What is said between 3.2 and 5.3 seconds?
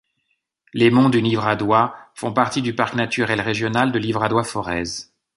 régional Livradois-Forez.